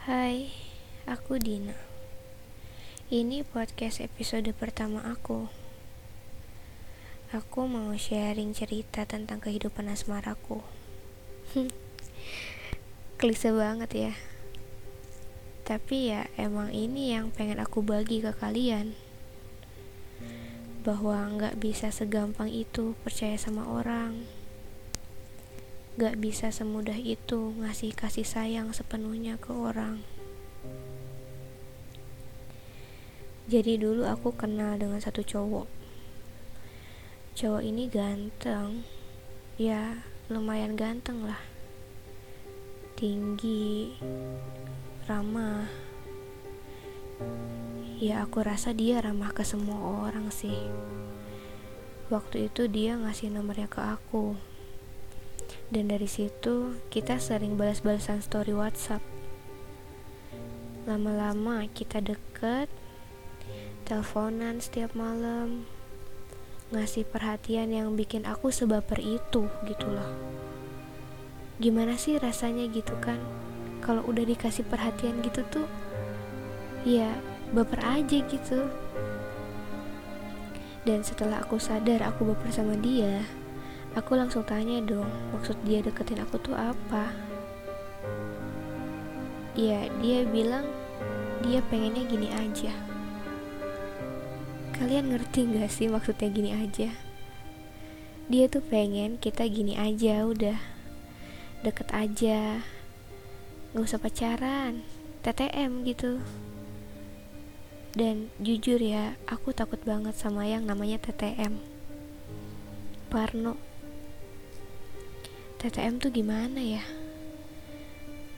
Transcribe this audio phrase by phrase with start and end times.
[0.00, 0.48] Hai,
[1.04, 1.76] aku Dina.
[3.12, 5.44] Ini podcast episode pertama aku.
[7.36, 10.64] Aku mau sharing cerita tentang kehidupan asmaraku.
[13.20, 14.14] Klise banget ya.
[15.68, 18.96] Tapi ya emang ini yang pengen aku bagi ke kalian.
[20.80, 24.39] Bahwa nggak bisa segampang itu percaya sama orang
[26.00, 30.00] Gak bisa semudah itu ngasih kasih sayang sepenuhnya ke orang.
[33.44, 35.68] Jadi dulu aku kenal dengan satu cowok.
[37.36, 38.80] Cowok ini ganteng,
[39.60, 40.00] ya
[40.32, 41.36] lumayan ganteng lah.
[42.96, 43.92] Tinggi,
[45.04, 45.68] ramah.
[48.00, 50.64] Ya aku rasa dia ramah ke semua orang sih.
[52.08, 54.48] Waktu itu dia ngasih nomornya ke aku
[55.70, 59.02] dan dari situ kita sering balas-balasan story WhatsApp.
[60.82, 62.66] Lama-lama kita deket,
[63.86, 65.62] teleponan setiap malam,
[66.74, 70.10] ngasih perhatian yang bikin aku sebaper itu gitu loh.
[71.62, 73.22] Gimana sih rasanya gitu kan?
[73.78, 75.70] Kalau udah dikasih perhatian gitu tuh,
[76.82, 77.14] ya
[77.54, 78.66] baper aja gitu.
[80.82, 83.22] Dan setelah aku sadar aku baper sama dia,
[83.98, 87.10] Aku langsung tanya dong, maksud dia deketin aku tuh apa?
[89.58, 90.62] Ya, dia bilang
[91.42, 92.70] dia pengennya gini aja.
[94.78, 96.88] Kalian ngerti gak sih maksudnya gini aja?
[98.30, 100.54] Dia tuh pengen kita gini aja udah
[101.66, 102.62] Deket aja
[103.74, 104.86] Gak usah pacaran
[105.26, 106.22] TTM gitu
[107.90, 111.58] Dan jujur ya Aku takut banget sama yang namanya TTM
[113.10, 113.69] Parno
[115.60, 116.80] TTM tuh gimana ya?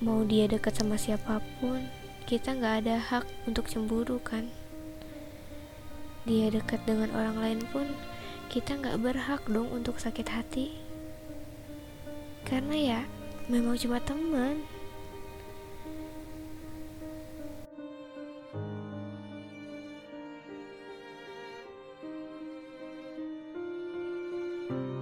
[0.00, 1.84] Mau dia deket sama siapa pun,
[2.24, 4.48] kita nggak ada hak untuk cemburu kan?
[6.24, 7.92] Dia dekat dengan orang lain pun,
[8.48, 10.80] kita nggak berhak dong untuk sakit hati.
[12.48, 13.00] Karena ya,
[13.52, 14.64] memang cuma teman.